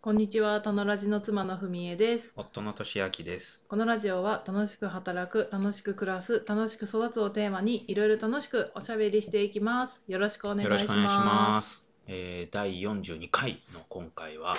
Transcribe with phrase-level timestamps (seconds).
[0.00, 2.30] こんにちは、たのラジの妻のふみえです。
[2.36, 3.66] 夫の俊明です。
[3.68, 10.00] このラジオは楽しく働く、楽しく暮らす、楽しく育つをテーマにいろいろ楽しくおしゃべりしていきます。
[10.06, 10.82] よろしくお願いします。
[10.82, 11.90] よろしくお願いします。
[12.06, 14.54] えー第42回の今回は、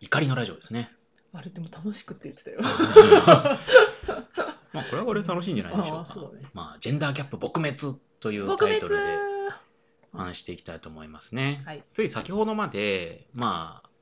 [0.00, 0.90] 怒りのラジオですね。
[1.32, 2.58] あれでも楽しくって言ってたよ。
[4.72, 6.00] まあ、これはこれで楽しいんじゃないでしょうか。
[6.00, 7.76] あーそうだねまあ、ジェンダーギャップ撲滅
[8.18, 9.02] というタイトルで
[10.12, 11.62] 話していきたいと思いますね。
[11.64, 11.84] はい。
[11.94, 13.93] つい先ほどまで、まあうん、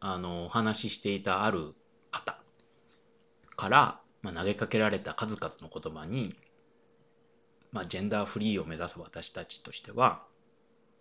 [0.00, 1.74] あの、お話ししていたある
[2.10, 2.40] 方
[3.56, 6.34] から、まあ、投げかけられた数々の言葉に、
[7.72, 10.24] まあ、ジェンダーフリーを目指す私たちとしては、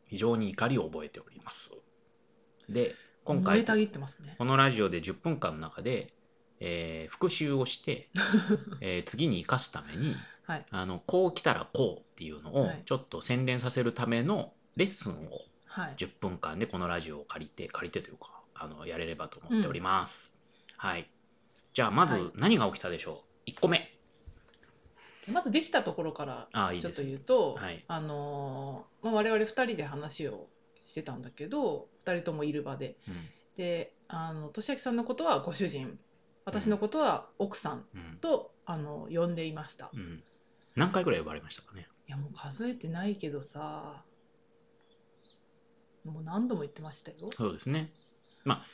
[0.06, 1.70] 非常に怒りを覚えております。
[2.70, 4.36] で、今回、燃えたぎってますね。
[4.38, 6.14] このラジオで10分間の中で、
[6.60, 8.10] えー復習をして、
[8.82, 10.16] えー次に生かすために、
[10.46, 10.66] はい。
[10.72, 15.96] あの、こう来たらこうっていうのをはいちょっと洗練させるためのレッスンをはい。
[15.98, 20.36] 10分間でこのラジオを借りて、借りてというか、あの、やれればと思っております。
[20.78, 21.10] はい。
[21.74, 23.94] じゃあ、まずはい何が起きたでしょう、1個目。
[25.28, 27.04] まずできたところからああ、いいちょっと。
[27.04, 30.48] 言うと、はいあのーまあ、我々2人で話を
[30.86, 32.98] してたんだけど、2人ともいる場で。
[33.08, 33.30] うん。
[33.58, 36.00] で、あの、としあきさんのことはご主人、
[36.46, 38.18] 私のことは奥さんうん。
[38.22, 39.92] と、あの呼んでいました。
[39.94, 40.24] うん。
[40.76, 41.88] 何回ぐらい呼ばれましたかね？
[42.08, 44.06] いやもう数えてないけどさ
[46.06, 47.30] もう何度も言ってましたよ。
[47.36, 47.92] そうですね。
[48.48, 48.66] まあ、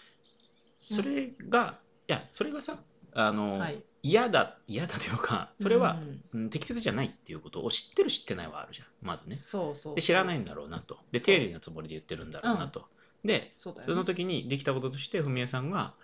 [0.80, 2.78] それが、いや、それがさ、
[3.14, 3.84] あの、はい。
[4.06, 5.94] 嫌だ、嫌だというか、それは
[6.34, 9.38] う、んうん適切じゃないっていうことを知ってる知ってないはあるじゃん、まずね。
[9.38, 9.96] そうそう。
[9.96, 11.00] で、知らないんだろうなと。
[11.12, 12.86] で、丁寧なつもりで言ってるんだろうなと。
[13.24, 13.94] で、そうだよ、ね。
[13.94, 15.96] その時にできたこととして、ふみえさんが、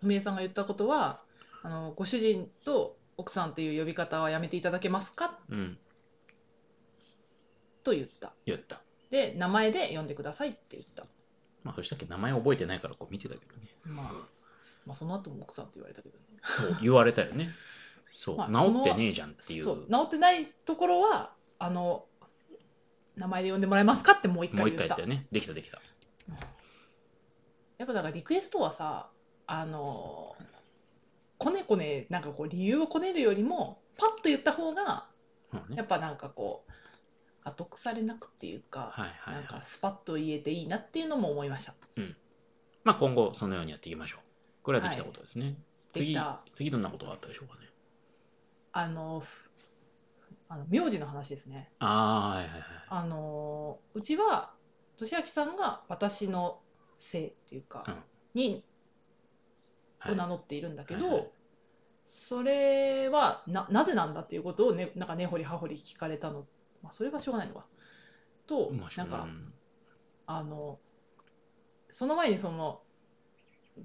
[0.00, 1.22] ふみえさんが言ったことは
[1.62, 5.38] あの、ご主人と奥さんっていう呼び方はやめていただけますか？
[5.48, 5.78] うん、
[7.84, 8.34] と言った。
[8.44, 8.82] 言った。
[9.10, 11.06] で、名前で呼んでくださいって言った。
[11.64, 13.68] まあ、そしたっけ名前覚えてないからこう見てたけどね。
[13.84, 14.12] まあ、
[14.86, 16.24] まあ、その後も奥さんって言われたけどね。
[16.56, 17.50] そう、言われたよね。
[18.12, 19.64] そう、まあ治ってねえじゃんっていう。
[19.64, 22.04] そう、治ってないところは、あの、
[23.16, 24.84] 名前で呼んでもらえますかってもう一もう回言った。
[24.84, 25.26] 一回言ったよね。
[25.30, 25.80] できたできた。
[27.82, 29.10] やっぱだからリクエストはさ
[29.48, 30.36] あの
[31.36, 35.08] こねこねなんかこう理由をこねるよりもパッと言った方が
[35.74, 36.72] やっぱなんかこう
[37.44, 39.62] 後腐れなくっていうか、はいはいはいなんか。
[39.66, 41.74] スパッと言えていいなっていうのも思いました
[42.84, 44.20] まあ、今後、そのようにやっていきましょう。
[44.62, 45.56] これはできたことですね。
[45.90, 47.68] 次できた、次どんなことがあったでしょうかね。
[48.72, 49.50] あのふ
[50.48, 52.62] あの名字の話ですねああ、はいはいはい。
[52.88, 54.52] あのうちは
[54.98, 56.60] 俊明さんが私の
[56.98, 57.94] 姓っていうか、うん
[58.34, 58.64] に
[59.98, 61.30] はいを名乗っているんだけど、はいはい
[62.04, 66.44] それはななぜなんだっていうことを、ね、なんか根掘り葉掘り聞かれたの、
[66.82, 67.66] まあ、それはしょうがないのか
[68.46, 69.52] と、まあなんか、うん
[70.24, 70.78] あの
[71.90, 72.80] その前にその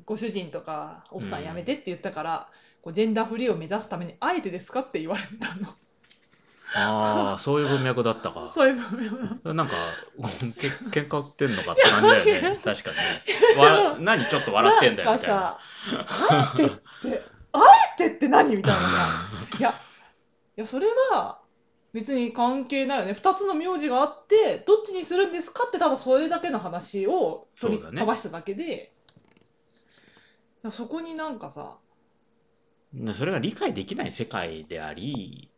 [0.06, 2.50] ご主人とか奥さん辞めてって言ったから、
[2.82, 5.76] こうジェンダーフリーを目指すためにあえてですかって言われたの
[6.74, 8.52] ああ、そういう文脈だったか。
[8.56, 9.76] そういう部分なんか、
[10.60, 10.68] け
[11.02, 12.60] 喧嘩売ってんのかって感じだよね。
[12.64, 13.62] 確かにね。
[13.62, 15.60] わ何ちょっと笑ってんだよみたいな。
[16.08, 17.62] あえてってあ
[17.96, 18.56] えてって何？
[18.56, 19.74] みたいなさいや、い
[20.62, 21.40] や、それは
[21.98, 23.14] 別に関係ないよね。
[23.14, 28.94] 二つの名字があって、どっちにするんですかって、ただそれだけの話を取り飛ばしただけで、
[30.62, 31.78] そそこになんかさ、
[32.94, 35.50] でそれが理解できない世界であり、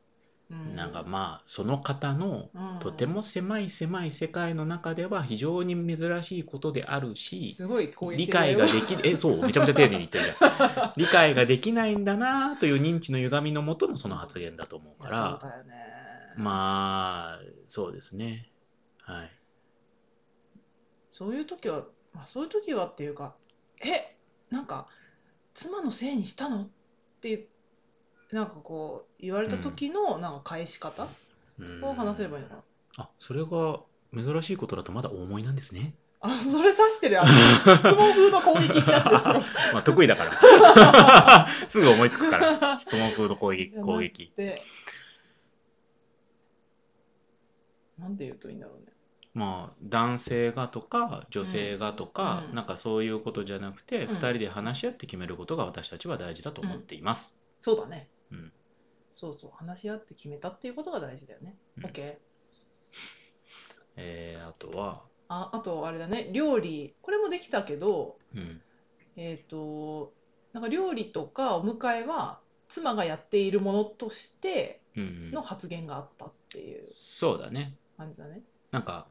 [0.49, 10.93] うんなんかまあ、その方のうんとても狭い狭い世界の中では非常に珍しいことであるし、すごい理解ができ、え、そう、めちゃめちゃ丁寧に言ってるじゃん。
[10.95, 15.98] 理解ができないんだなという認知の歪みのもとのその発言だと思うから、そうだよね。
[16.39, 18.49] まあ、そうですね。
[19.01, 19.31] はい。
[21.11, 23.35] そういう時は、まあ、そういう時はっていうか、
[23.83, 24.15] え、
[24.49, 24.87] なんか、
[25.53, 26.61] 妻のせいにしたの？
[26.61, 26.69] っ
[27.21, 27.47] て、
[28.31, 31.03] なんかこう、言われた時のなんか返し方？
[31.03, 31.09] うん
[31.83, 32.63] を話せればいいのかな？
[32.97, 33.81] あ、それが
[34.13, 35.93] 珍しいことだとまだお思いなんですね。
[36.21, 39.43] あ、それ指してる、あの、 質問風の攻撃ってやつですよ。
[39.73, 41.47] まあ、得意だから。
[41.67, 42.77] すぐ思いつくから。
[42.79, 43.71] 質問風の攻撃。
[43.73, 44.33] 攻撃。
[44.37, 44.61] で、
[47.99, 48.93] なんて言うといいんだろうね。
[49.33, 57.35] まあ、男性がとか、女性がとか、うんなんかそういうことじゃなくて、うん二人で話し合って決めることが私たちは大事だと思っています。
[57.59, 58.09] そうだね。
[58.31, 58.51] うん
[59.13, 61.57] そうそう、話し合って決めたっていうことが大事だよね。
[61.77, 62.15] うん OK。
[63.97, 66.95] えー、あとは、あ、あと、あれだね、料理。
[67.01, 68.61] これもできたけど、うん。
[69.17, 70.13] えっと、
[70.53, 77.75] なんか料理とかお迎えは、妻がやっているものとしてうんうんの発言があったっていうそうだね。
[77.99, 78.41] 感じだね。
[78.71, 79.07] なんか、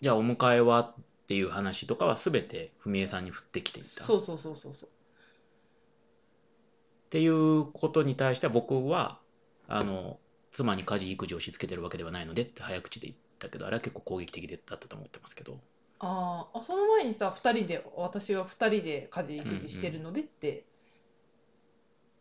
[0.00, 0.94] じゃあお迎えはっ
[1.28, 4.04] ていう話とかは全て文江さんに振ってきていた。
[4.04, 4.90] そうそうそうそうそう。
[4.90, 4.92] っ
[7.10, 9.20] ていうことに対しては僕は
[9.68, 10.18] あの
[10.50, 15.58] 妻に家事育児を押し付けてるわけではないのでって早口で言ったけどあれは結構攻撃的だったと思ってますけど。
[15.98, 20.64] あーあその前にさ2人で私は2人で家事育児してるのでって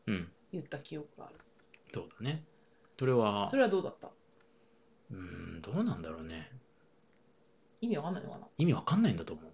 [0.07, 0.31] うん。
[0.51, 1.35] 言った記憶がある、
[1.93, 2.43] そうだね。
[2.99, 4.11] それはそれはどうだった？
[5.11, 5.17] うー
[5.57, 6.49] んどうなんだろうね。
[7.81, 8.45] 意味わかんないのかな？
[8.45, 9.51] い意味わかんないんだと思う。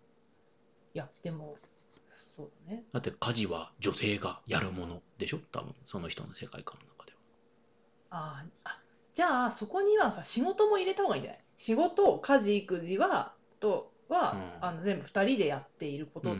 [0.93, 1.57] やでも
[2.09, 2.83] そうだね。
[2.93, 5.39] だって家事は女性がやるものでしょ？
[5.51, 7.17] 多分その人の世界観の中では。
[8.09, 8.79] あーあ
[9.13, 11.43] じゃあそこにはさ仕事も入れた方がいいんじゃない？
[11.55, 14.65] 仕事家事育児はとは、うん。
[14.67, 16.35] あの全部2人でやっていること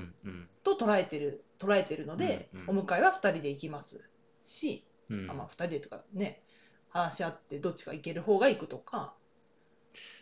[0.64, 2.80] と捉えてる、捉えてるので、うんうん。
[2.80, 4.00] お迎えは2人で行きます
[4.46, 5.30] し、うん。
[5.30, 6.44] あまあ、2人でとかね
[6.90, 9.14] 話し合ってどっちか行ける方が行くとか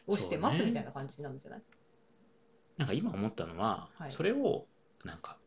[0.07, 1.61] をしてますみたいな感じなんじゃない？
[2.77, 4.11] なんか今思ったのは、はい。
[4.11, 4.65] それを
[5.03, 5.37] なんか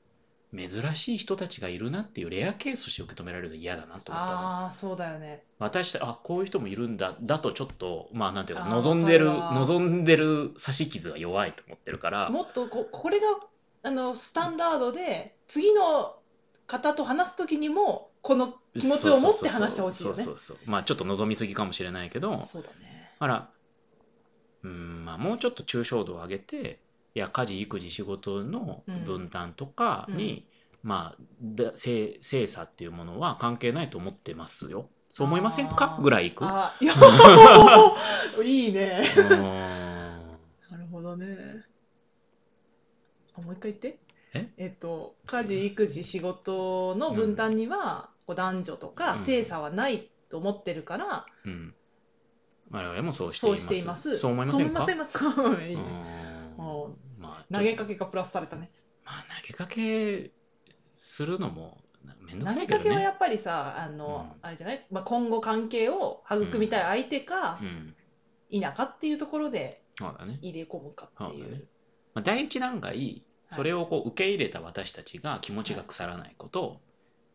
[0.56, 4.16] 珍しい人たちがいるなっていうレアケースとして受け止められるの嫌だなと思ったの。
[4.16, 5.44] ああそうだよね。
[5.58, 9.66] 私たあこういう人もいるんだだとちょっとまあなんていうかあー望んでるわかるわ。
[9.66, 12.30] 望んでる刺し傷が弱いと思ってるから。
[12.30, 13.26] もっとここれが
[13.82, 16.16] あのスタンダードで次の
[16.66, 20.22] 方と話す時にもこの気持ちを持って話してほしいよね。
[20.22, 23.10] そうそうそうまあちょっと望みすぎかもしれないけどそうだね。
[23.18, 23.48] あら
[24.64, 26.78] うんまあもうちょっと抽象度を上げて
[27.14, 30.46] いや家事育児仕事の分担とかに、
[30.82, 34.90] まあだ精精査っていうものは関係ないと思ってますよ。
[35.10, 35.98] そう思いませんか？
[36.02, 36.44] ぐらいいく？
[36.44, 36.92] あいや
[38.44, 39.04] いいね。
[39.16, 41.64] なるほどね。
[43.38, 43.98] あもう一回言って。
[44.34, 44.52] え？
[44.58, 49.24] えっと家事育児仕事の分担には、こう男女とかうん。
[49.24, 51.74] 性差はないと思ってるから、うん。
[52.70, 54.18] 我々もそうしていそうますしています。
[54.18, 54.64] そう思いませんか？
[54.64, 55.82] そう思いませんか？
[57.18, 58.70] まあ投げかけがプラスされたね。
[59.04, 60.30] まあ、投げかけ
[60.94, 61.78] するのも
[62.20, 62.84] めんどく投さいけどね。
[62.84, 64.46] げかけはやっぱりさあの、うん。
[64.46, 67.96] あれじゃない、まあ、今後関係を育みたい相手かうん、
[68.50, 69.82] 否かっていうところで。
[70.42, 71.44] 入れ込むかっていう。
[71.44, 71.62] そうだね。
[72.14, 76.80] まあ、第一段階、それをこう受け入れた私たちが気持ちが腐らないこと、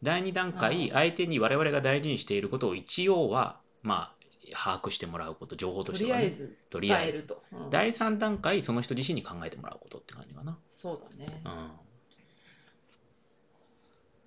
[0.04, 4.24] 第二段階、うん相手に我々が大事にしていることを一応は、まあ、
[4.54, 6.36] 把握してもらうこと、情報ととしては、ね。
[6.70, 7.28] とりあえず
[7.72, 10.58] 第三段階、その人自身に考えてもらうことって感じかな。
[10.70, 11.72] そうだね、うん。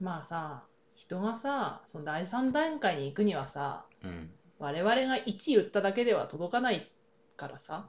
[0.00, 0.64] まあさ
[0.94, 4.30] 人がさその第三段階に行くにはさうん。
[4.58, 6.90] 我々が1言っただけでは届かない
[7.36, 7.86] からさ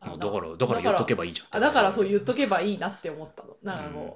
[0.00, 1.48] だから、だから言っとけばいいじゃん。
[1.50, 4.12] あだからそう言っとけばいいなって思ったのなんかこう、うん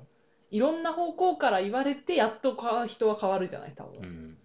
[0.51, 4.39] いろんな方向から言われてやっとか人は変わるじゃない多分、うん。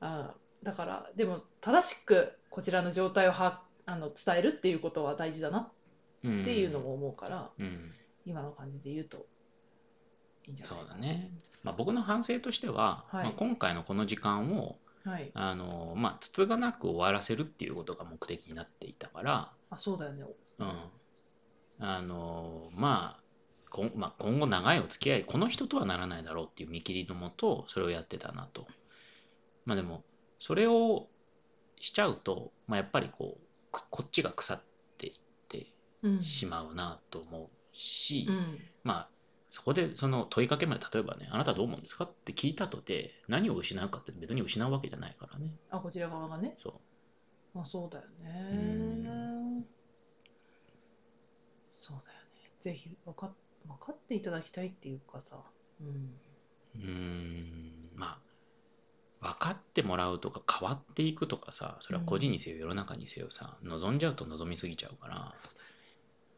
[0.00, 5.70] あだからでも正しくこちらの状態をはあの伝えるっていうことは大事だな
[6.24, 6.42] うん。
[6.42, 7.92] っていうのも思うから、うん。
[8.24, 9.26] 今の感じで言うと
[10.46, 11.30] いいんじゃないそうだね。
[11.62, 20.24] まあ、僕の反省としては、はいまあ、今回のこの時間を、はいあのまあ、つつがなく終わらせるっていうことが目的になっていたから、あそうだよね
[20.58, 20.80] うん
[21.78, 23.21] あのまあ
[23.94, 28.66] まあ、今後長いお付き合いこの人とはならないだろうっていう見切りのもとそれをやってたなと。
[29.64, 30.04] まあでも
[30.40, 31.08] それを
[31.80, 34.62] しちゃうと、まあ、やっぱりこうここっちが腐っ
[34.98, 35.12] ていっ
[35.48, 35.66] て
[36.02, 36.22] うん。
[36.22, 38.58] しまうなと思うし、うん。
[38.84, 39.08] まあ
[39.48, 45.54] そこでその問いかけまで例えばねあなたどう思うんですかって聞いたとて何を失うかって別に失うわけじゃないからね。
[45.70, 46.54] あこちら側がね。
[46.56, 46.74] そう。
[47.54, 49.64] まあそうだようね
[51.70, 52.50] そうだよね。
[52.60, 53.34] ぜひ分か
[53.66, 55.36] 分かっていただきたいっていうかさ。
[55.80, 56.14] うん。
[56.76, 57.90] うーん。
[57.94, 58.32] まあ
[59.22, 65.66] 分かってもらうとか変わっていくとかさそれは個人にせよ世の中にせよさ望んじゃうと望みすぎちゃうからそうだよ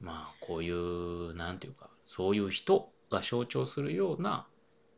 [0.01, 4.47] まあこういうなんていうかそういう人が象徴するような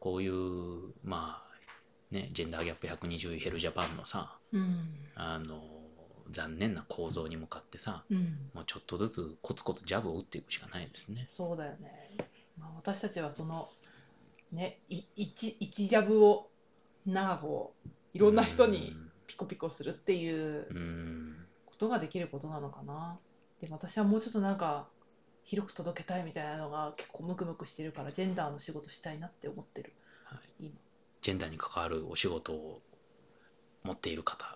[0.01, 1.45] こういうま
[2.11, 4.89] あねジェンダーギャップ120ヘルジャパンのさうん。
[5.15, 5.61] あの
[6.31, 8.51] 残念な構造に向かってさうん。
[8.55, 11.25] もうちょっとずつコツコツジャブを打っていくしかないですね。
[11.29, 12.17] そうだよね、
[12.59, 13.71] まあ、私たちはその
[14.53, 16.49] ねい一一ジャブを
[17.07, 17.47] 長く
[18.15, 20.67] いろんな人にピコピコするっていう
[21.67, 23.19] ことができることなのかな。
[23.61, 24.89] でも私はもうちょっとなんか
[25.45, 29.93] 広く届けたいみたいなのが結構ムクムクしてるからジェンダーの仕事したいなって思ってる。
[30.25, 30.71] はい、
[31.23, 32.81] ジェンダーに関わるお仕事を
[33.85, 34.56] 持っている方、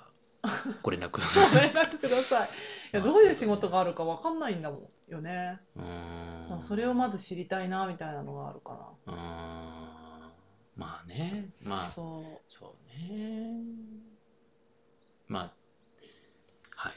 [0.83, 1.62] ご連絡ください。
[1.62, 2.49] 連絡ください。
[2.49, 5.61] いやまあどういう仕事があるか分かんないんだもんよね。
[5.76, 5.81] う。
[5.81, 6.62] ーん。
[6.62, 9.17] それをまず知りたいなみたいなのがあるかうーん。
[10.76, 13.52] まあね、まなあ、そそうね。
[15.29, 15.57] まあ、
[16.75, 16.95] はい。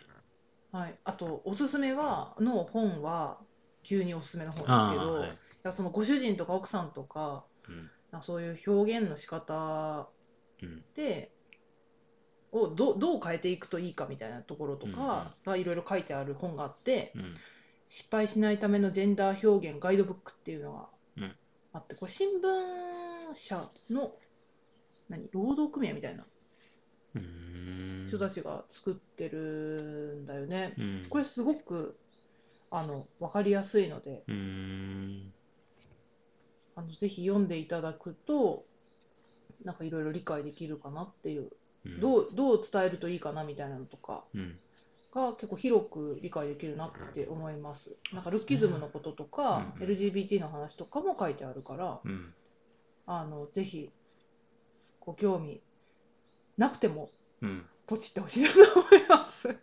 [0.71, 3.45] はい、あとおすすめはの本は
[3.83, 5.75] 急におすすめの本ですけど、はい。
[5.75, 7.45] そのご主人とか奥さんとか
[8.13, 8.21] うん。
[8.21, 10.09] そういう表現の仕方
[10.61, 10.85] うん。
[10.95, 11.32] で
[12.53, 17.35] をどどう変えていくといいかみたいなところとかがいろいろ書いてある本があって、うん。
[17.89, 21.35] 失敗しないためのジェンダー表現ガイドブックっていうのがうん。
[21.73, 24.15] あって、これ新聞社の
[25.09, 26.25] 何労働組合みたいな
[28.07, 30.75] 人たちが作ってるんだよね。
[30.77, 31.05] うん。
[31.09, 31.97] これすごく
[32.69, 34.23] あの分かりやすいので
[36.75, 38.65] あのぜひ読んでいただくと
[39.63, 41.49] なんかいろいろ理解できるかなっていう、うん
[41.99, 44.59] どうどう伝えるといいかなみたいなのとかうん。
[45.13, 47.95] が結構広く理解できるなって思います。
[48.11, 49.87] なんかルッキズムのこととか、うん。
[49.87, 52.33] LGBT の話とかも書いてあるから、うん。
[53.05, 53.89] あのぜひ
[55.01, 55.61] ご興味
[56.57, 57.09] なくても
[57.41, 57.65] うん。
[57.85, 59.55] ポチってほしいなと思います。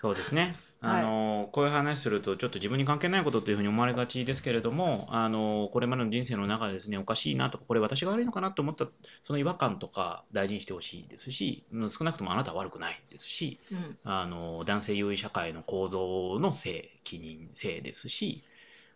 [0.00, 0.56] そうですね。
[0.84, 1.00] はい。
[1.00, 8.86] あのこういう話すると、ちょっと自分に関係ないことというふうに思われがちですけれども、あのこれまでの人生の中でですね、おかしいなとか、これ私が悪いのかなと思った、
[9.24, 13.98] その違和感とか大事にしてほしいですし、うん少なくともあなたは悪くないですし、うん。
[14.04, 18.44] あの男性優位社会の構造のせい、起任性ですし、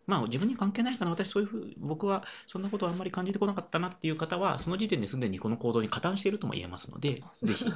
[0.08, 7.66] まあ、自分に関係ないから、私そういうふう、僕はそんなことはあんまり感じてこなかったなっていう方は、その時点ですでにこの行動に加担しているとも言えますので、ぜひ、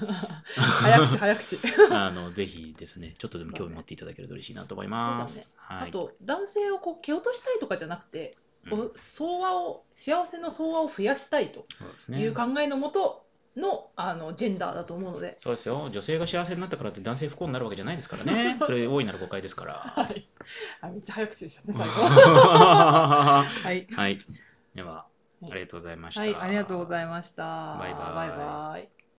[0.57, 1.59] 早 口早口。
[1.93, 5.57] あのぜひですね、ちょっとでも興味持っていただけると嬉しいなと思います。
[5.59, 8.37] はい、あと男性をこう蹴落としたいとかじゃなくて、
[8.71, 11.67] うん相和を幸せの相和を増やしたいと。
[12.09, 13.22] いう考えのもと
[13.57, 15.91] のあのジェンダーだと思うので、そうですよ。
[15.91, 18.59] 女性が幸せになったからって男性不幸になるわけじゃないですからね。
[18.65, 19.75] それ大いなる誤解ですから。
[19.75, 20.29] はい、
[20.81, 21.93] あめっちゃ早口でしたね最後。
[22.03, 24.19] は、はいい。
[24.75, 25.07] では、
[25.43, 26.21] ありがとうございました。
[26.23, 27.77] はい、ありがとうございました。
[27.79, 29.02] バイバイバイバイ